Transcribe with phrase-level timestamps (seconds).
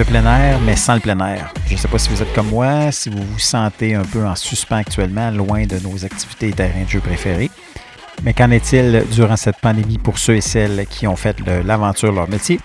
[0.00, 1.52] le plein air, mais sans le plein air.
[1.66, 4.26] Je ne sais pas si vous êtes comme moi, si vous vous sentez un peu
[4.26, 7.50] en suspens actuellement, loin de nos activités et terrains de jeu préférés.
[8.22, 12.30] Mais qu'en est-il durant cette pandémie pour ceux et celles qui ont fait l'aventure leur
[12.30, 12.60] métier?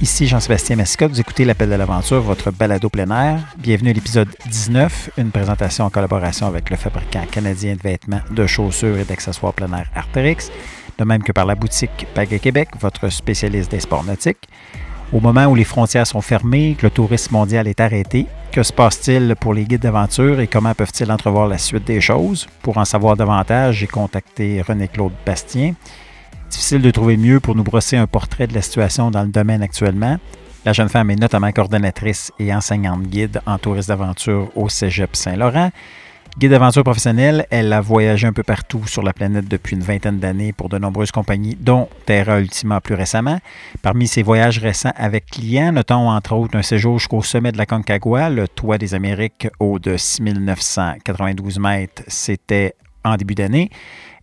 [0.00, 3.40] Ici Jean-Sébastien Mascotte, vous écoutez l'Appel de l'aventure, votre balado plein air.
[3.58, 8.46] Bienvenue à l'épisode 19, une présentation en collaboration avec le fabricant canadien de vêtements, de
[8.46, 10.52] chaussures et d'accessoires plein air Arterix,
[10.98, 14.46] de même que par la boutique Pagaie Québec, votre spécialiste des sports nautiques.
[15.12, 18.72] Au moment où les frontières sont fermées, que le tourisme mondial est arrêté, que se
[18.72, 22.46] passe-t-il pour les guides d'aventure et comment peuvent-ils entrevoir la suite des choses?
[22.62, 25.74] Pour en savoir davantage, j'ai contacté René-Claude Bastien.
[26.48, 29.62] Difficile de trouver mieux pour nous brosser un portrait de la situation dans le domaine
[29.62, 30.16] actuellement.
[30.64, 35.70] La jeune femme est notamment coordonnatrice et enseignante guide en tourisme d'aventure au Cégep Saint-Laurent.
[36.38, 40.20] Guide d'aventure professionnelle, elle a voyagé un peu partout sur la planète depuis une vingtaine
[40.20, 43.40] d'années pour de nombreuses compagnies, dont Terra Ultima plus récemment.
[43.82, 47.66] Parmi ses voyages récents avec clients, notons entre autres un séjour jusqu'au sommet de la
[47.66, 52.02] Concagua, le toit des Amériques, haut de 6992 mètres.
[52.06, 53.68] C'était en début d'année.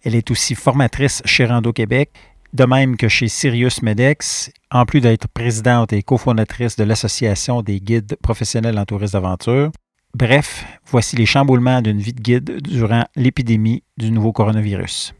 [0.04, 2.12] Elle est aussi formatrice chez Rando Québec,
[2.54, 7.80] de même que chez Sirius Medex, en plus d'être présidente et cofondatrice de l'Association des
[7.80, 9.72] guides professionnels en tourisme d'aventure.
[10.16, 15.14] Bref, voici les chamboulements d'une vie de guide durant l'épidémie du nouveau coronavirus.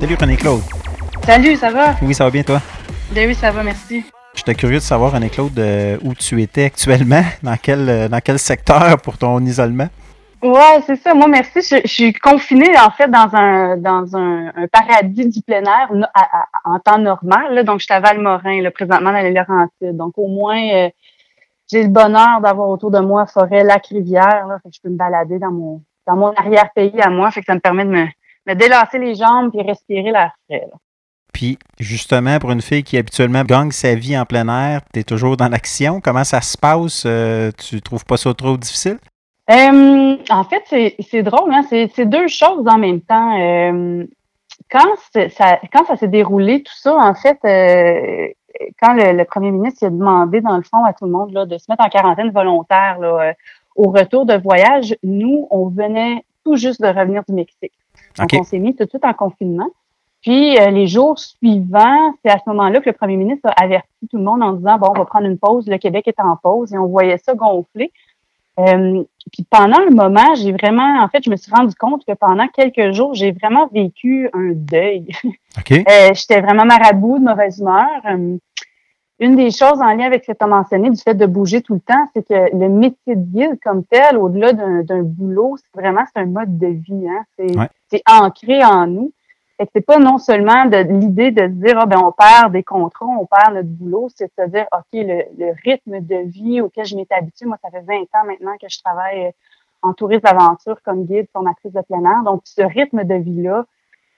[0.00, 0.62] Salut René-Claude.
[1.24, 1.96] Salut, ça va?
[2.02, 2.62] Oui, ça va bien toi?
[3.12, 4.04] Ben oui, ça va, merci.
[4.34, 8.38] J'étais curieux de savoir, René-Claude, euh, où tu étais actuellement, dans quel, euh, dans quel
[8.38, 9.88] secteur pour ton isolement?
[10.42, 11.14] Ouais, c'est ça.
[11.14, 11.60] Moi, merci.
[11.62, 15.90] Je, suis confinée, en fait, dans un dans un, paradis du plein air
[16.64, 17.54] en temps normal.
[17.54, 17.64] Là.
[17.64, 19.96] Donc, je suis à Valmorin, là, présentement dans les Laurentides.
[19.96, 20.90] Donc, au moins, euh,
[21.70, 24.46] j'ai le bonheur d'avoir autour de moi forêt, lac, rivière.
[24.46, 27.30] Là, que je peux me balader dans mon dans mon arrière-pays à moi.
[27.32, 28.06] Fait que ça me permet de me,
[28.46, 30.68] me délasser les jambes et respirer l'air frais.
[31.32, 35.02] Puis, justement, pour une fille qui habituellement gagne sa vie en plein air, tu es
[35.04, 36.00] toujours dans l'action.
[36.00, 37.04] Comment ça se passe?
[37.06, 38.98] Euh, tu trouves pas ça trop difficile?
[39.50, 41.62] Euh, en fait, c'est drôle, hein?
[41.70, 43.40] c'est deux choses en même temps.
[43.40, 44.04] Euh,
[44.70, 44.94] quand,
[45.30, 48.28] ça, quand ça s'est déroulé, tout ça, en fait, euh,
[48.82, 51.56] quand le, premier ministre a demandé, dans le fond, à tout le monde là, de
[51.56, 53.32] se mettre en quarantaine volontaire là,
[53.74, 57.72] au retour de voyage, nous, on venait tout juste de revenir du Mexique.
[58.18, 59.68] Donc, on s'est mis tout de suite en confinement.
[60.20, 64.18] Puis, les jours suivants, c'est à ce moment-là que le premier ministre a averti tout
[64.18, 66.74] le monde en disant, bon, on va prendre une pause, le Québec est en pause,
[66.74, 67.92] et on voyait ça gonfler.
[68.58, 72.12] Euh, puis pendant le moment, j'ai vraiment, en fait, je me suis rendu compte que
[72.14, 75.06] pendant quelques jours, j'ai vraiment vécu un deuil.
[75.58, 75.84] Okay.
[75.88, 77.88] Euh, J'étais vraiment marabout de mauvaise humeur.
[78.04, 78.36] Euh,
[79.18, 81.62] une des choses en lien avec ce que tu as mentionné, du fait de bouger
[81.62, 85.80] tout le temps, c'est que le métier de guide comme tel, au-delà d'un boulot, c'est
[85.80, 87.08] vraiment c'est un mode de vie.
[87.08, 87.66] Hein?
[87.90, 89.12] C'est ancré en nous.
[89.58, 92.52] Fait que c'est pas non seulement de l'idée de se dire, ah, ben, on perd
[92.52, 96.60] des contrats, on perd notre boulot, c'est de se dire, OK, le, rythme de vie
[96.60, 99.30] auquel je m'étais habituée, moi, ça fait 20 ans maintenant que je travaille euh,
[99.82, 102.22] en tourisme d'aventure comme guide, formatrice de plein air.
[102.24, 103.66] Donc, ce rythme de vie-là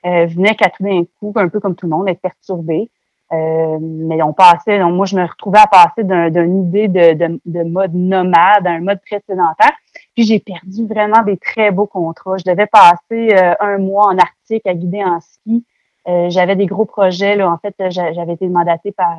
[0.04, 2.90] euh, venait qu'à tout d'un coup, un peu comme tout le monde, être perturbé.
[3.32, 7.40] Euh, mais on passait, donc moi, je me retrouvais à passer d'une idée de, de,
[7.46, 9.72] de, mode nomade à un mode précédentaire.
[10.14, 12.36] Puis j'ai perdu vraiment des très beaux contrats.
[12.36, 15.64] Je devais passer euh, un mois en Arctique à guider en ski.
[16.08, 17.36] Euh, j'avais des gros projets.
[17.36, 17.50] Là.
[17.50, 19.16] En fait, j'avais été mandatée par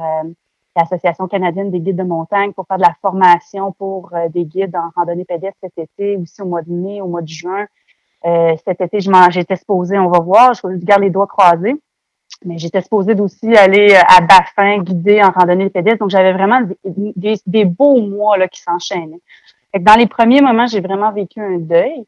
[0.76, 4.90] l'Association canadienne des guides de montagne pour faire de la formation pour des guides en
[4.96, 7.68] randonnée pédestre cet été, aussi au mois de mai, au mois de juin.
[8.24, 11.76] cet été, j'étais supposée, on va voir, je garde les doigts croisés
[12.46, 16.00] mais j'étais supposée aussi aller euh, à Baffin, guider en randonnée pédestre.
[16.00, 19.22] Donc, j'avais vraiment des, des, beaux mois là, qui s'enchaînaient.
[19.80, 22.06] Dans les premiers moments, j'ai vraiment vécu un deuil.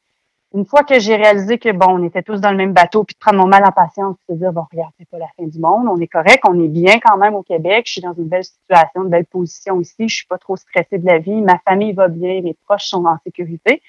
[0.53, 3.15] Une fois que j'ai réalisé que, bon, on était tous dans le même bateau, puis
[3.15, 5.47] de prendre mon mal en patience, de se dire, bon, regarde, c'est pas la fin
[5.47, 8.13] du monde, on est correct, on est bien quand même au Québec, je suis dans
[8.13, 11.41] une belle situation, une belle position ici, je suis pas trop stressée de la vie,
[11.41, 13.81] ma famille va bien, mes proches sont en sécurité.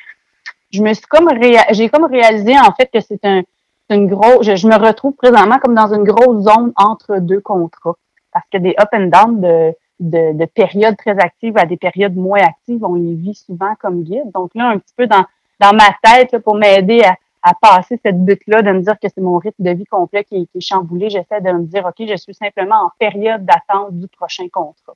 [0.70, 1.29] Je me suis comme,
[1.70, 3.43] j'ai comme réalisé, en fait, que c'est un,
[3.91, 7.97] une grosse, je, me retrouve présentement comme dans une grosse zone entre deux contrats.
[8.32, 9.75] Parce que des up and down de,
[10.05, 14.03] de, de, périodes très actives à des périodes moins actives, on les vit souvent comme
[14.03, 14.31] guide.
[14.33, 15.25] Donc là, un petit peu dans,
[15.61, 19.39] ma tête, pour m'aider à, à passer cette butte-là, de me dire que c'est mon
[19.39, 22.35] rythme de vie complet qui, qui est chamboulé, j'essaie de me dire, OK, je suis
[22.35, 24.95] simplement en période d'attente du prochain contrat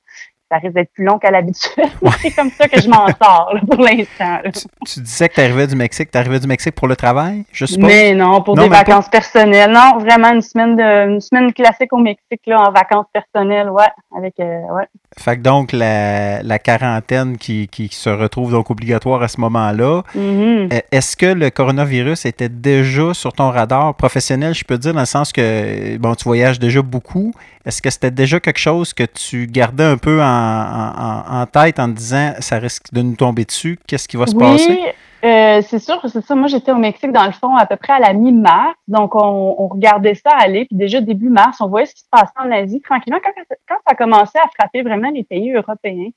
[0.50, 1.73] ça risque d'être plus long qu'à l'habitude.
[2.21, 4.39] c'est comme ça que je m'en sors pour l'instant.
[4.87, 6.11] Tu, disais que tu arrivais du Mexique.
[6.11, 7.87] Tu arrivais du Mexique pour le travail, je suppose?
[7.87, 9.71] Mais non, pour des vacances personnelles.
[9.71, 13.85] Non, vraiment une semaine de une semaine classique au Mexique là, en vacances personnelles, ouais.
[14.17, 14.87] Avec euh, ouais.
[15.17, 20.73] Fait que donc, la, quarantaine qui, se retrouve donc obligatoire à ce moment-là, mm-hmm.
[20.73, 25.01] euh, est-ce que le coronavirus était déjà sur ton radar professionnel, je peux dire, dans
[25.01, 27.33] le sens que, bon, tu voyages déjà beaucoup.
[27.65, 31.97] Est-ce que c'était déjà quelque chose que tu gardais un peu en, tête en te
[31.97, 34.79] disant, ça risque de nous tomber dessus, qu'est-ce qui va se passer?
[35.25, 36.35] Euh, c'est sûr, c'est ça.
[36.37, 38.75] Moi, j'étais au Mexique, dans le fond, à peu près à la mi-mars.
[38.87, 40.67] Donc, on, regardait ça aller.
[40.67, 42.81] Puis déjà, début mars, on voyait ce qui se passait en Asie.
[42.81, 43.32] Tranquillement, quand,
[43.69, 46.11] quand ça a commencé à frapper vraiment les pays européens,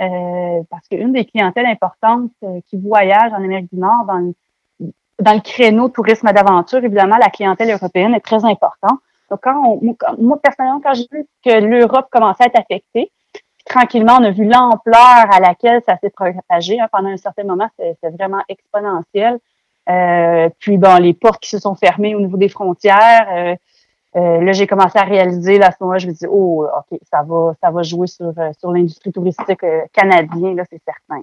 [0.00, 4.34] euh, parce qu'une des clientèles importantes euh, qui voyagent en Amérique du Nord dans le,
[5.20, 9.00] dans le créneau tourisme d'aventure, évidemment, la clientèle européenne est très importante.
[9.30, 13.10] Donc, quand on, moi, personnellement, quand j'ai vu que l'Europe commençait à être affectée,
[13.64, 16.80] tranquillement, on a vu l'ampleur à laquelle ça s'est propagé.
[16.80, 16.88] Hein.
[16.92, 19.38] Pendant un certain moment, c'était vraiment exponentiel.
[19.88, 23.26] Euh, puis, bon, les portes qui se sont fermées au niveau des frontières.
[23.32, 23.56] Euh,
[24.16, 26.98] euh, là, j'ai commencé à réaliser, là, à ce moment-là, je me dis, oh, OK,
[27.10, 31.22] ça va, ça va jouer sur, sur l'industrie touristique canadienne, là, c'est certain.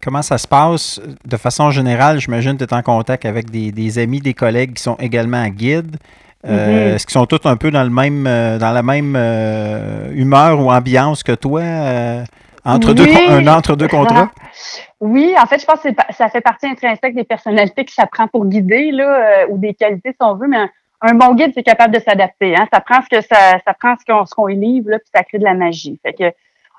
[0.00, 1.00] Comment ça se passe?
[1.24, 2.20] De façon générale?
[2.20, 5.46] J'imagine que tu es en contact avec des, des, amis, des collègues qui sont également
[5.48, 5.96] guides.
[6.46, 6.94] Euh, mhm.
[6.94, 10.58] Est-ce qu'ils sont tous un peu dans le même euh, dans la même euh, humeur
[10.60, 11.62] ou ambiance que toi
[12.64, 14.30] entre deux un entre deux contrats?
[15.04, 18.28] Oui, en fait, je pense que ça fait partie intrinsèque des personnalités que ça prend
[18.28, 20.68] pour guider là, ou des qualités si on veut, mais
[21.00, 22.54] un, bon guide, c'est capable de s'adapter.
[22.54, 22.68] Hein?
[22.72, 25.38] Ça prend ce que ça, ça prend ce qu'on ce livre, là, puis ça crée
[25.38, 25.98] de la magie.
[26.04, 26.32] Fait que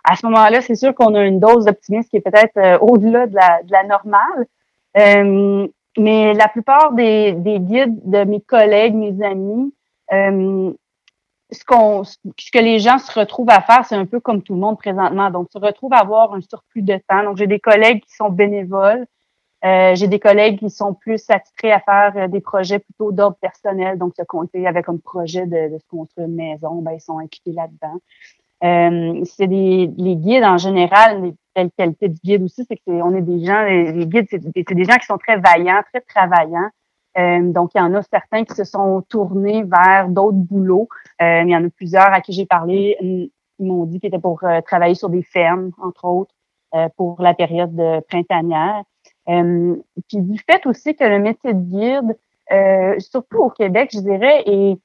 [0.06, 3.36] à ce moment-là, c'est sûr qu'on a une dose d'optimisme qui est peut-être au-delà de
[3.36, 4.46] la, de la normale.
[5.98, 9.74] Mais la plupart des, des, guides de mes collègues, mes amis,
[10.12, 10.74] euh,
[11.52, 12.18] ce, qu'on, ce
[12.52, 15.30] que les gens se retrouvent à faire, c'est un peu comme tout le monde présentement.
[15.30, 17.24] Donc, se retrouvent à avoir un surplus de temps.
[17.24, 19.06] Donc, j'ai des collègues qui sont bénévoles.
[19.64, 23.38] Euh, j'ai des collègues qui sont plus attitrés à faire euh, des projets plutôt d'ordre
[23.40, 23.98] personnel.
[23.98, 27.20] Donc, se compter avec un projet de, de se construire une maison, ben, ils sont
[27.20, 28.00] impliqués là-dedans.
[28.64, 32.82] Euh, c'est des les guides en général, les belles qualités du guide aussi, c'est que
[32.88, 36.70] on est des gens, les, guides, c'est des, gens qui sont très vaillants, très travaillants.
[37.18, 40.88] Euh, donc, il y en a certains qui se sont tournés vers d'autres boulots.
[41.22, 44.20] Euh, il y en a plusieurs à qui j'ai parlé, ils m'ont dit qu'ils étaient
[44.20, 46.34] pour euh, travailler sur des fermes, entre autres,
[46.74, 48.84] euh, pour la période de printanière.
[49.28, 52.18] puis du fait aussi que le métier de guide,
[53.00, 54.80] surtout au Québec, je dirais, est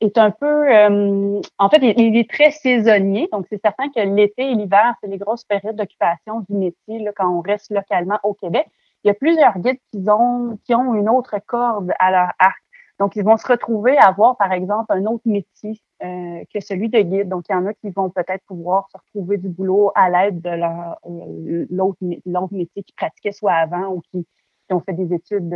[0.00, 3.28] est un peu, euh, en fait, il, est très saisonnier.
[3.32, 7.12] Donc, c'est certain que l'été et l'hiver, c'est les grosses périodes d'occupation du métier là,
[7.14, 8.66] quand on reste localement au Québec.
[9.02, 12.58] Il y a plusieurs guides qui ont, qui ont une autre corde à leur arc.
[13.00, 16.88] Donc, ils vont se retrouver à avoir, par exemple, un autre métier euh, que celui
[16.88, 17.28] de guide.
[17.28, 20.40] Donc, il y en a qui vont peut-être pouvoir se retrouver du boulot à l'aide
[20.40, 24.26] de leur euh, l'autre métier qu'ils pratiquaient soit avant ou qui,
[24.68, 25.52] qui ont fait des études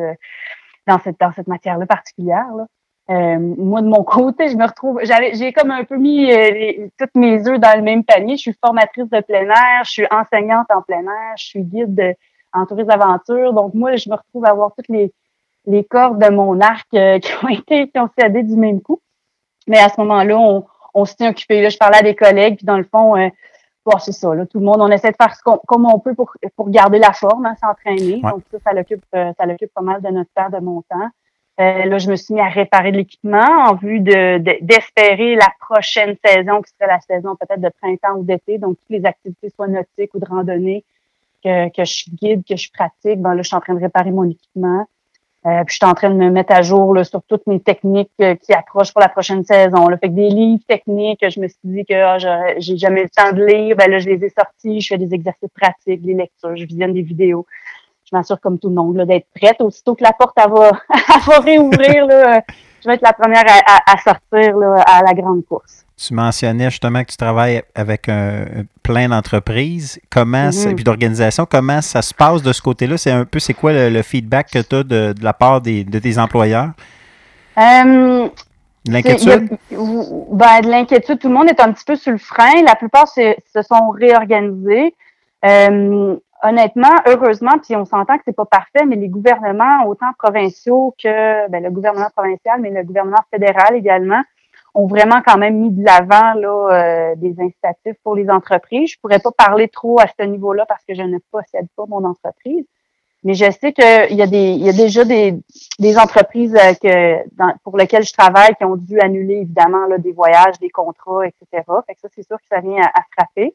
[0.87, 2.53] dans cette dans cette matière-là particulière.
[2.57, 2.67] Là.
[3.11, 6.89] Euh, moi, de mon côté, je me retrouve, j'avais, j'ai comme un peu mis euh,
[6.99, 8.37] toutes mes œufs dans le même panier.
[8.37, 12.15] Je suis formatrice de plein air, je suis enseignante en plein air, je suis guide
[12.53, 13.55] en tourisme d'aventure.
[13.55, 15.13] Donc, moi, je me retrouve à avoir toutes les,
[15.67, 19.01] les cordes de mon arc euh, qui ont été, qui ont cédé du même coup.
[19.67, 21.63] Mais à ce moment-là, on, on s'était occupé.
[21.63, 23.29] Là, je parlais à des collègues, puis dans le fond, euh,
[24.01, 24.35] c'est ça.
[24.35, 26.69] Là, tout le monde, on essaie de faire ce qu'on, comme on peut pour, pour
[26.69, 28.21] garder la forme, hein, s'entraîner.
[28.21, 31.09] Donc, ça, ça l'occupe, ça l'occupe pas mal de notre temps, de mon temps.
[31.61, 35.49] Euh, là, je me suis mis à réparer de l'équipement en vue de, d'espérer la
[35.61, 38.59] prochaine saison, qui serait la saison peut-être de printemps ou d'été.
[38.59, 40.85] Donc, toutes les activités, soit nautiques ou de randonnée,
[41.43, 44.13] que, que je guide, que je pratique, ben là, je suis en train de réparer
[44.13, 44.87] mon équipement.
[45.47, 47.61] Euh, puis je suis en train de me mettre à jour là, sur toutes mes
[47.61, 49.89] techniques euh, qui approchent pour la prochaine saison.
[49.89, 49.97] Là.
[49.97, 52.19] Fait que des livres techniques, je me suis dit que ah,
[52.59, 53.77] j'ai jamais eu le temps de lire.
[53.77, 56.93] Ben là, je les ai sortis, je fais des exercices pratiques, des lectures, je visionne
[56.93, 57.47] des vidéos
[58.11, 59.61] je m'assure comme tout le monde d'être prête.
[59.61, 60.71] Aussitôt que la porte elle va,
[61.27, 62.43] va réouvrir, là,
[62.83, 65.85] je vais être la première à, sortir là, à la grande course.
[65.97, 68.45] Tu mentionnais justement que tu travailles avec un,
[68.85, 70.01] plein d'entreprises.
[70.11, 70.75] Comment, mm-hmm.
[70.77, 72.97] puis d'organisations, comment ça se passe de ce côté-là?
[72.97, 75.99] C'est un peu, c'est quoi le, feedback que tu as de, la part des, de
[75.99, 76.71] tes employeurs?
[77.59, 78.29] Euh,
[78.87, 79.49] l'inquiétude?
[79.71, 82.63] Ben, de l'inquiétude, tout le monde est un petit peu sur le frein.
[82.65, 84.95] La plupart se, se sont réorganisés.
[85.45, 90.95] Euh, honnêtement, heureusement, puis on s'entend que c'est pas parfait, mais les gouvernements, autant provinciaux
[91.03, 94.23] que ben, le gouvernement provincial, mais le gouvernement fédéral également,
[94.75, 98.93] ont vraiment quand même mis de l'avant là euh, des incitatifs pour les entreprises.
[98.93, 102.05] Je pourrais pas parler trop à ce niveau-là parce que je ne possède pas mon
[102.05, 102.65] entreprise,
[103.25, 105.43] mais je sais qu'il y a y a déjà des,
[105.99, 107.17] entreprises euh,
[107.65, 111.65] pour lesquelles je travaille qui ont dû annuler évidemment là, des voyages, des contrats, etc.
[111.87, 113.55] Fait que ça, c'est sûr que ça vient à frapper.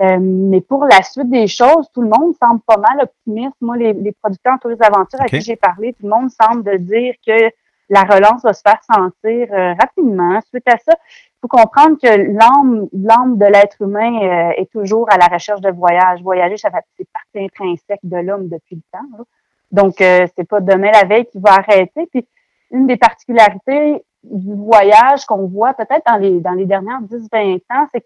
[0.00, 3.56] Euh, mais pour la suite des choses, tout le monde semble pas mal optimiste.
[3.60, 6.62] Moi, les, les producteurs en tourisme d'aventure à qui j'ai parlé, tout le monde semble
[6.62, 7.50] de dire que
[7.88, 10.40] la relance va se faire sentir euh, rapidement.
[10.42, 15.10] Suite à ça, il faut comprendre que l'âme, l'âme de l'être humain euh, est toujours
[15.10, 16.22] à la recherche de voyage.
[16.22, 19.24] Voyager, ça fait partie intrinsèque de l'homme depuis le temps.
[19.70, 22.06] Donc, euh, c'est pas demain la veille qui va arrêter.
[22.06, 22.26] Puis,
[22.70, 27.86] une des particularités du voyage qu'on voit peut-être dans les dans les dernières 10-20 ans,
[27.94, 28.04] c'est,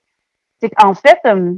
[0.60, 1.54] c'est qu'en fait, euh,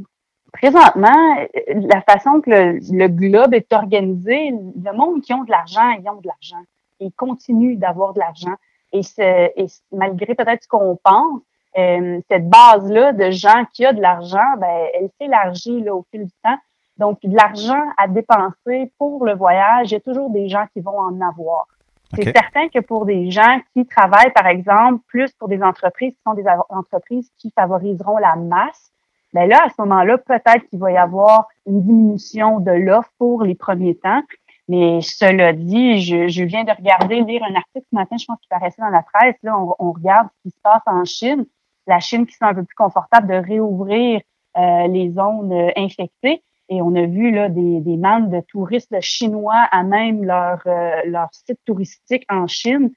[0.54, 5.90] présentement, la façon que le, le, globe est organisé, le monde qui ont de l'argent,
[5.90, 6.64] ils ont de l'argent.
[7.00, 8.54] Ils continuent d'avoir de l'argent.
[8.92, 11.40] Et, et malgré peut-être ce qu'on pense,
[11.76, 16.24] euh, cette base-là de gens qui ont de l'argent, ben, elle s'élargit là, au fil
[16.24, 16.58] du temps.
[16.98, 20.80] Donc, de l'argent à dépenser pour le voyage, il y a toujours des gens qui
[20.80, 21.66] vont en avoir.
[22.14, 26.20] C'est certain que pour des gens qui travaillent, par exemple, plus pour des entreprises qui
[26.24, 28.92] sont des entreprises qui favoriseront la masse,
[29.34, 33.54] là, à ce moment-là, peut-être qu'il va y avoir une diminution de l'offre pour les
[33.54, 34.22] premiers temps.
[34.68, 38.38] Mais cela dit, je, je, viens de regarder, lire un article ce matin, je pense
[38.38, 39.36] qu'il paraissait dans la presse.
[39.42, 41.44] Là, on, on, regarde ce qui se passe en Chine.
[41.86, 44.22] La Chine qui sont un peu plus confortable de réouvrir
[44.56, 46.42] euh, les zones euh, infectées.
[46.70, 51.28] Et on a vu là des, des de touristes chinois à même leur, euh, leur
[51.32, 52.90] site touristique en Chine.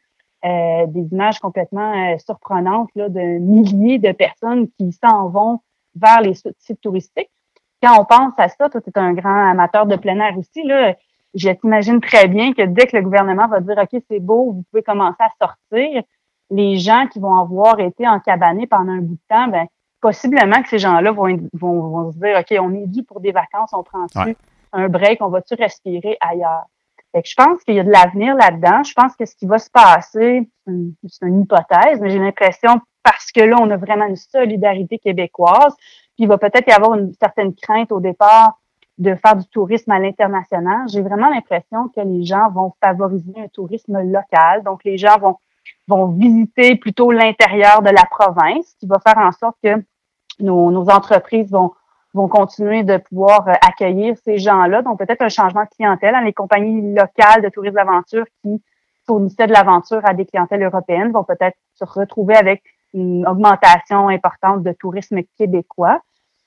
[0.45, 5.59] Euh, des images complètement surprenantes là, de milliers de personnes qui s'en vont
[6.01, 7.29] vers les sites touristiques.
[7.81, 10.63] Quand on pense à ça, toi, tu es un grand amateur de plein air aussi,
[10.63, 10.95] là,
[11.33, 14.63] je t'imagine très bien que dès que le gouvernement va dire OK, c'est beau, vous
[14.71, 16.01] pouvez commencer à sortir,
[16.49, 19.67] les gens qui vont avoir été encabanés pendant un bout de temps, ben,
[20.01, 23.71] possiblement que ces gens-là vont, vont, se dire OK, on est dû pour des vacances,
[23.73, 24.35] on prend-tu
[24.73, 26.65] un break, on va-tu respirer ailleurs?
[27.13, 28.83] Fait que je pense qu'il y a de l'avenir là-dedans.
[28.83, 33.31] Je pense que ce qui va se passer, c'est une hypothèse, mais j'ai l'impression, parce
[33.31, 35.73] que là, on a vraiment une solidarité québécoise,
[36.15, 38.59] puis il va peut-être y avoir une certaine crainte au départ
[38.97, 40.89] de faire du tourisme à l'international.
[40.89, 44.63] J'ai vraiment l'impression que les gens vont favoriser un tourisme local.
[44.63, 45.37] Donc, les gens vont,
[45.87, 49.81] vont visiter plutôt l'intérieur de la province, qui va faire en sorte que
[50.41, 51.71] nos, nos entreprises vont,
[52.13, 54.81] vont continuer de pouvoir euh, accueillir ces gens-là.
[54.81, 56.13] Donc, peut-être un changement de clientèle.
[56.13, 56.25] Hein.
[56.25, 58.61] Les compagnies locales de tourisme d'aventure qui
[59.05, 64.63] fournissaient de l'aventure à des clientèles européennes vont peut-être se retrouver avec une augmentation importante
[64.63, 66.01] de tourisme québécois.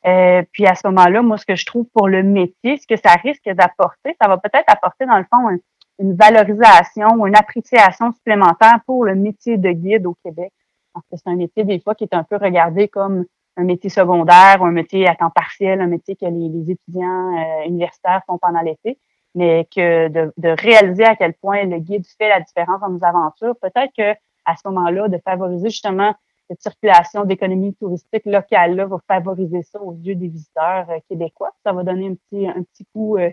[0.07, 2.97] Euh, puis à ce moment-là, moi, ce que je trouve pour le métier, ce que
[2.97, 5.59] ça risque d'apporter, ça va peut-être apporter, dans le fond,
[5.99, 10.53] une valorisation ou une appréciation supplémentaire pour le métier de guide au Québec.
[10.95, 13.91] Parce que c'est un métier, des fois, qui est un peu regardé comme un métier
[13.91, 18.39] secondaire ou un métier à temps partiel, un métier que les, étudiants euh, universitaires font
[18.39, 18.99] pendant l'été.
[19.35, 23.05] Mais que de, de, réaliser à quel point le guide fait la différence dans nos
[23.05, 26.15] aventures, peut-être que à ce moment-là, de favoriser justement
[26.51, 31.53] cette circulation d'économie touristique locale-là va favoriser ça aux yeux des visiteurs euh, québécois.
[31.65, 33.31] Ça va donner un petit, un petit coup, euh,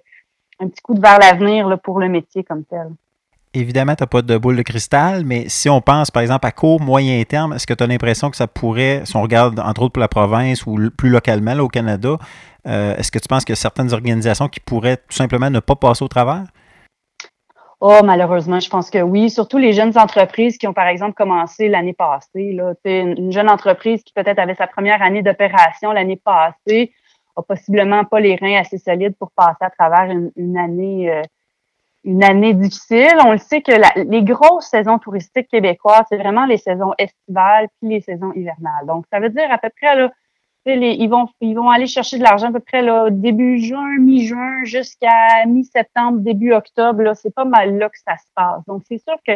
[0.59, 2.89] un petit coup de vers l'avenir pour le métier comme tel.
[3.55, 6.51] Évidemment, tu n'as pas de boule de cristal, mais si on pense, par exemple, à
[6.51, 9.81] court, moyen terme, est-ce que tu as l'impression que ça pourrait, si on regarde entre
[9.81, 12.17] autres pour la province ou plus localement au Canada,
[12.67, 15.59] euh, est-ce que tu penses qu'il y a certaines organisations qui pourraient tout simplement ne
[15.59, 16.43] pas passer au travers?
[17.79, 19.29] Oh, malheureusement, je pense que oui.
[19.29, 22.53] Surtout les jeunes entreprises qui ont, par exemple, commencé l'année passée.
[22.53, 22.73] Là.
[22.85, 26.91] Une jeune entreprise qui peut-être avait sa première année d'opération l'année passée
[27.35, 31.21] a possiblement pas les reins assez solides pour passer à travers une, année euh,
[32.03, 33.15] une année difficile.
[33.23, 33.73] On le sait que
[34.09, 38.87] les grosses saisons touristiques québécoises, c'est vraiment les saisons estivales puis les saisons hivernales.
[38.87, 40.11] Donc, ça veut dire à peu près là,
[40.75, 44.63] ils, vont, ils vont aller chercher de l'argent à peu près là, début juin, mi-juin,
[44.63, 47.01] jusqu'à mi-septembre, début octobre.
[47.01, 48.63] Là, c'est pas mal là que ça se passe.
[48.67, 49.33] Donc, c'est sûr que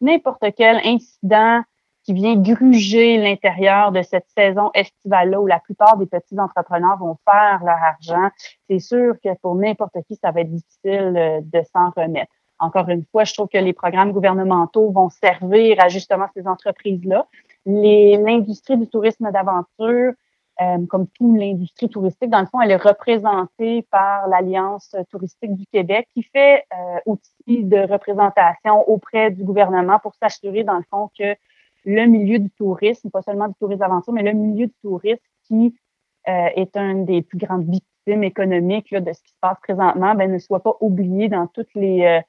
[0.00, 1.62] n'importe quel incident
[2.04, 7.16] qui vient gruger l'intérieur de cette saison estivale-là où la plupart des petits entrepreneurs vont
[7.30, 8.30] faire leur argent,
[8.68, 12.32] c'est sûr que pour n'importe qui, ça va être difficile euh, de s'en remettre.
[12.58, 17.26] Encore une fois, je trouve que les programmes gouvernementaux vont servir à justement ces entreprises-là.
[17.66, 20.12] L'industrie du tourisme d'aventure,
[20.60, 25.64] euh, comme toute l'industrie touristique, dans le fond, elle est représentée par l'Alliance touristique du
[25.66, 31.10] Québec qui fait euh, outil de représentation auprès du gouvernement pour s'assurer, dans le fond,
[31.18, 31.34] que
[31.86, 35.74] le milieu du tourisme, pas seulement du tourisme d'aventure, mais le milieu du tourisme qui
[36.28, 40.30] euh, est une des plus grandes victimes économiques de ce qui se passe présentement, ben,
[40.30, 42.20] ne soit pas oublié dans toutes les,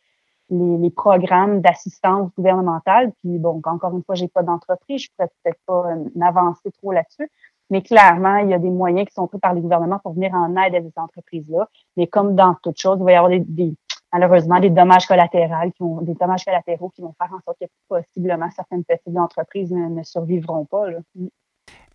[0.95, 3.11] programmes d'assistance gouvernementale.
[3.19, 7.29] Puis bon, encore une fois, j'ai pas d'entreprise, je pourrais peut-être pas m'avancer trop là-dessus,
[7.71, 10.33] mais clairement, il y a des moyens qui sont pris par les gouvernements pour venir
[10.33, 11.67] en aide à ces entreprises-là.
[11.95, 13.75] Mais comme dans toute chose, il va y avoir des,
[14.11, 17.65] malheureusement des dommages collatéraux qui vont, des dommages collatéraux qui vont faire en sorte que
[17.87, 20.87] possiblement certaines petites entreprises ne, survivront pas.
[21.15, 21.27] Mm.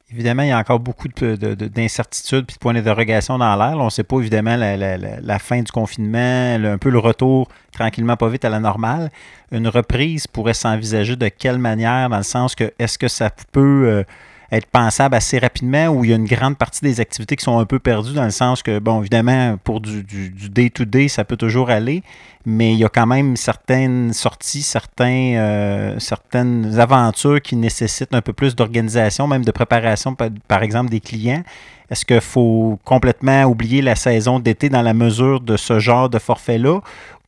[0.08, 3.76] Évidemment, il y a encore beaucoup d'incertitudes et de points d'interrogation dans l'air.
[3.76, 8.28] On ne sait pas évidemment la, fin du confinement, un peu le retour tranquillement pas
[8.28, 9.10] vite à la normale.
[9.50, 13.88] Une reprise pourrait s'envisager de quelle manière, dans le sens que est-ce que ça peut
[13.88, 14.04] euh,
[14.52, 17.58] être pensable assez rapidement ou il y a une grande partie des activités qui sont
[17.58, 20.04] un peu perdues dans le sens que, bon, évidemment, pour du
[20.50, 22.02] day-to-day, ça peut toujours aller,
[22.44, 28.22] mais il y a quand même certaines sorties, certains, euh, certaines aventures qui nécessitent un
[28.22, 31.42] peu plus d'organisation, même de préparation, par exemple, des clients.
[31.90, 36.18] Est-ce qu'il faut complètement oublier la saison d'été dans la mesure de ce genre de
[36.18, 36.80] forfait-là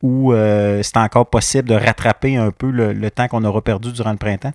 [0.03, 4.13] ou euh, c'est encore possible de rattraper un peu le temps qu'on aura perdu durant
[4.13, 4.53] le printemps?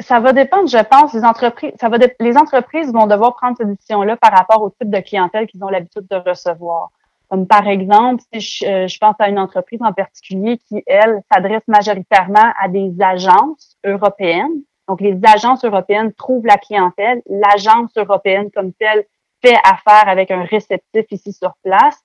[0.00, 1.72] Ça va dépendre, je pense, des entreprises.
[1.80, 5.46] Ça va les entreprises vont devoir prendre cette décision-là par rapport au type de clientèle
[5.46, 6.90] qu'ils ont l'habitude de recevoir.
[7.28, 11.20] Comme par exemple, si je, euh, je, pense à une entreprise en particulier qui, elle,
[11.30, 14.62] s'adresse majoritairement à des agences européennes.
[14.88, 17.20] Donc, les agences européennes trouvent la clientèle.
[17.28, 19.04] L'agence européenne comme telle
[19.44, 21.98] fait affaire avec un réceptif ici sur place.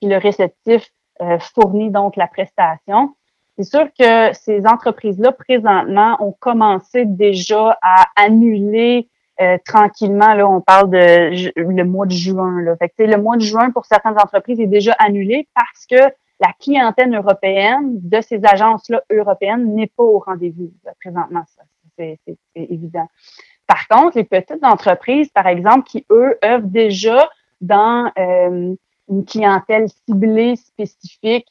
[0.00, 0.86] Puis le réceptif
[1.22, 3.14] euh, fournit donc la prestation.
[3.58, 9.08] C'est sûr que ces entreprises-là, présentement, ont commencé déjà à annuler
[9.40, 10.32] euh, tranquillement.
[10.34, 12.62] Là, on parle de le mois de juin.
[12.62, 12.76] Là.
[12.76, 16.52] Fait que, le mois de juin, pour certaines entreprises, est déjà annulé parce que la
[16.60, 21.42] clientèle européenne de ces agences-là européennes n'est pas au rendez-vous présentement.
[21.98, 22.20] C'est,
[22.54, 23.08] évident.
[23.66, 27.28] Par contre, les petites entreprises, par exemple, qui, eux, œuvrent déjà
[27.60, 28.76] dans euh,
[29.08, 31.48] une clientèle ciblée spécifique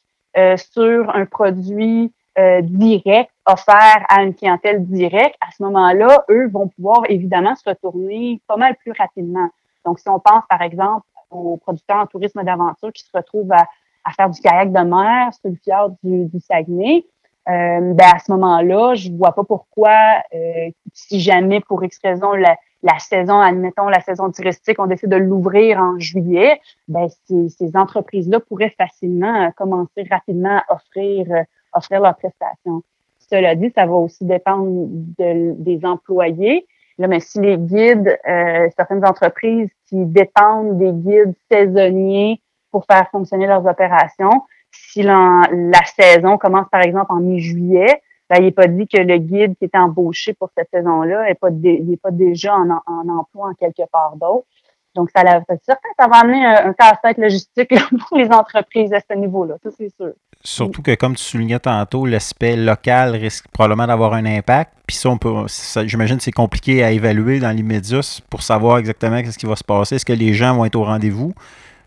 [0.58, 6.67] sur un produit euh, direct offert à une clientèle directe, à ce moment-là, eux vont
[6.67, 9.50] pouvoir évidemment se retourner pas mal plus rapidement.
[9.84, 13.65] Donc, si on pense par exemple aux producteurs en tourisme d'aventure qui se retrouvent à,
[14.15, 17.06] faire du kayak de mer sur le fjord du, du Saguenay,
[17.50, 19.98] euh, ben à ce moment-là, je vois pas pourquoi,
[20.36, 25.10] euh, si jamais pour X raison la, la saison, admettons la saison touristique, on décide
[25.10, 31.26] de l'ouvrir en juillet, ben ces, ces entreprises-là pourraient facilement euh, commencer rapidement à offrir,
[31.32, 31.44] euh,
[31.74, 32.84] offrir leurs prestations.
[33.20, 36.66] Cela dit, ça va aussi dépendre de, des employés.
[36.98, 42.42] Là, mais si les guides, euh, certaines entreprises qui dépendent des guides saisonniers
[42.72, 45.44] pour faire fonctionner leurs opérations, si la
[45.96, 49.66] saison commence par exemple en mi-juillet, ben, il n'est pas dit que le guide qui
[49.66, 54.46] est embauché pour cette saison-là n'est pas, déjà en, emploi en quelque part d'autre.
[54.96, 55.22] Donc, ça,
[55.63, 57.70] certain ça va amener un, casse-tête logistique
[58.08, 60.13] pour les entreprises à ce niveau-là, ça c'est sûr.
[60.44, 64.74] Surtout que, comme tu soulignais tantôt, l'aspect local risque probablement d'avoir un impact.
[64.88, 69.56] Puis ça, j'imagine, c'est compliqué à évaluer dans l'immédiat pour savoir exactement ce qui va
[69.56, 69.96] se passer.
[69.96, 71.34] Est-ce que les gens vont être au rendez-vous?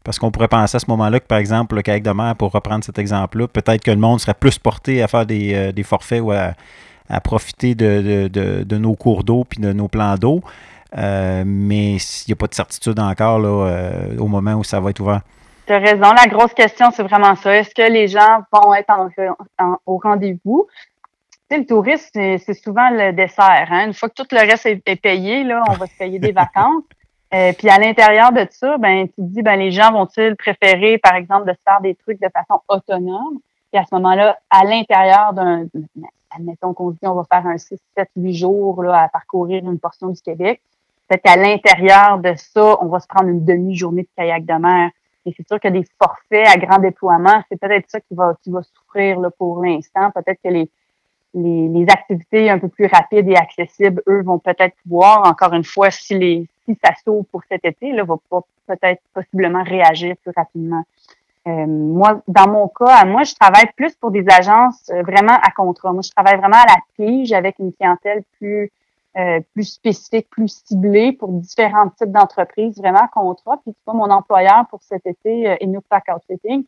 [0.04, 2.52] Parce qu'on pourrait penser à ce moment-là que, par exemple, le kayak de mer, pour
[2.52, 6.22] reprendre cet exemple-là, peut-être que le monde serait plus porté à faire des, euh, forfaits
[6.22, 6.54] ou à,
[7.22, 10.42] profiter de, nos cours d'eau puis de nos plans d'eau.
[10.96, 14.80] Euh, mais il n'y a pas de certitude encore là, euh, au moment où ça
[14.80, 15.20] va être ouvert.
[15.66, 16.12] Tu as raison.
[16.12, 17.54] La grosse question, c'est vraiment ça.
[17.54, 18.92] Est-ce que les gens vont être
[19.86, 20.66] au rendez-vous?
[21.50, 23.66] le tourisme, c'est souvent le dessert.
[23.70, 23.86] Hein?
[23.86, 26.32] Une fois que tout le reste est, est payé, là, on va se payer des
[26.44, 26.84] vacances.
[27.32, 30.98] Euh, puis à l'intérieur de ça, ben tu te dis ben les gens vont-ils préférer
[30.98, 33.38] par exemple de se faire des trucs de façon autonome?
[33.72, 35.66] Puis à ce moment-là, à l'intérieur d'un
[36.30, 39.78] admettons qu'on dit on va faire un 6 7 8 jours là à parcourir une
[39.78, 40.60] portion du Québec,
[41.08, 44.90] peut-être qu'à l'intérieur de ça, on va se prendre une demi-journée de kayak de mer.
[45.24, 48.50] Et c'est sûr que des forfaits à grand déploiement, c'est peut-être ça qui va qui
[48.50, 50.68] va souffrir là, pour l'instant, peut-être que les
[51.32, 55.62] les, les, activités un peu plus rapides et accessibles, eux, vont peut-être pouvoir, encore une
[55.62, 58.16] fois, si les si ça s'ouvre pour cet été, là, va
[58.66, 60.85] peut-être possiblement réagir plus rapidement.
[61.46, 65.50] Euh, moi, dans mon cas, moi, je travaille plus pour des agences euh, vraiment à
[65.50, 65.92] contrat.
[65.92, 68.70] Moi, je travaille vraiment à la pige avec une clientèle plus
[69.16, 73.56] euh, plus spécifique, plus ciblée pour différents types d'entreprises, vraiment à contrat.
[73.64, 76.64] Puis, tu vois, mon employeur pour cet été, euh, Pack Outfitting,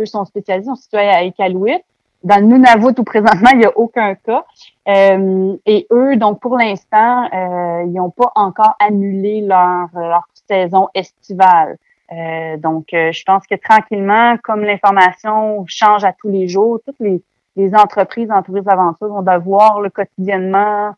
[0.00, 1.78] eux sont spécialisés, on se à Iqaluit.
[2.24, 4.44] Dans le Nunavut, tout présentement, il n'y a aucun cas.
[4.88, 10.88] Euh, et eux, donc pour l'instant, euh, ils n'ont pas encore annulé leur, leur saison
[10.94, 11.76] estivale.
[12.12, 17.22] Euh, donc, je pense que tranquillement, comme l'information change à tous les jours, toutes les,
[17.56, 20.94] les entreprises en tourisme aventure vont devoir le quotidiennement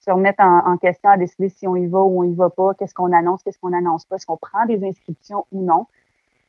[0.00, 2.50] se, remettre en, en, question à décider si on y va ou on y va
[2.50, 5.86] pas, qu'est-ce qu'on annonce, qu'est-ce qu'on annonce pas, est-ce qu'on prend des inscriptions ou non.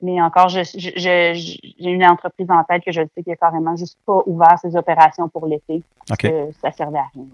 [0.01, 1.33] Mais encore, j'ai
[1.79, 5.29] une entreprise en tête que je sais qui a carrément juste pas ouvert ses opérations
[5.29, 5.81] pour l'été.
[6.07, 7.25] Parce que ça servait à rien.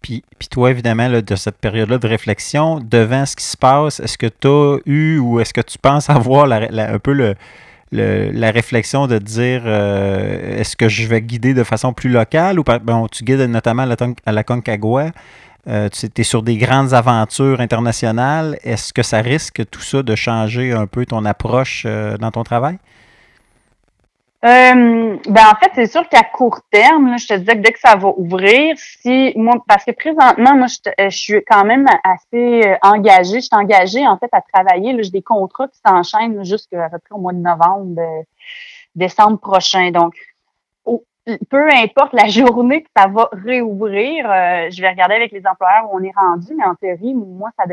[0.00, 4.18] Puis, puis, toi, évidemment, de cette période-là de réflexion, devant ce qui se passe, est-ce
[4.18, 7.36] que tu as eu ou est-ce que tu penses avoir un peu le,
[7.92, 12.64] la réflexion de dire euh, est-ce que je vais guider de façon plus locale ou
[12.82, 15.10] bon, tu guides notamment à la, à la Concagua.
[15.68, 18.58] Euh, tu es sur des grandes aventures internationales.
[18.64, 22.42] Est-ce que ça risque tout ça de changer un peu ton approche euh, dans ton
[22.42, 22.78] travail?
[24.44, 27.78] Euh, ben en fait, c'est sûr qu'à court terme, je te disais que dès que
[27.78, 33.36] ça va ouvrir, si moi, parce que présentement, moi, je, suis quand même assez engagée.
[33.36, 35.00] Je suis engagée en fait à travailler.
[35.00, 38.02] J'ai des contrats qui s'enchaînent jusqu'à peu près au mois de novembre,
[38.96, 39.92] décembre prochain.
[39.92, 40.14] Donc,
[41.48, 45.92] peu importe la journée que ça va réouvrir, euh, je vais regarder avec les employeurs
[45.92, 47.64] où on est rendu, mais en théorie, moi, ça,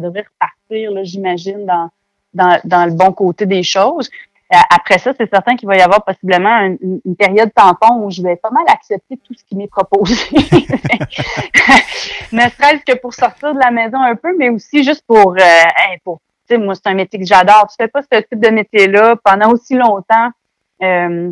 [0.00, 1.90] devrait repartir, j'imagine, dans,
[2.34, 4.10] dans, dans, le bon côté des choses.
[4.52, 8.22] Euh, après ça, c'est certain qu'il va y avoir possiblement une, période tampon où je
[8.22, 10.14] vais pas mal accepter tout ce qui m'est proposé.
[12.32, 15.96] ne serait-ce que pour sortir de la maison un peu, mais aussi juste pour, euh,
[16.02, 17.66] pour tu sais, moi, c'est un métier que j'adore.
[17.68, 20.30] Tu fais pas ce type de métier-là pendant aussi longtemps.
[20.82, 21.30] Euh,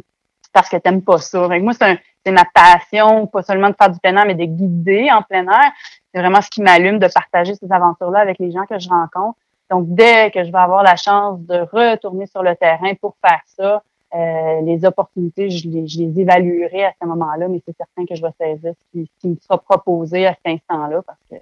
[0.56, 1.48] parce que t'aimes pas ça.
[1.48, 5.20] moi, c'est ma passion, pas seulement de faire du plein air, mais de guider en
[5.20, 5.70] plein air.
[6.14, 9.38] C'est vraiment ce qui m'allume de partager ces aventures-là avec les gens que je rencontre.
[9.70, 13.42] Donc, dès que je vais avoir la chance de retourner sur le terrain pour faire
[13.58, 13.82] ça,
[14.14, 18.14] euh, les opportunités, je les, je les évaluerai à ce moment-là, mais c'est certain que
[18.14, 21.36] je vais saisir ce qui, me sera proposé à cet instant-là parce que.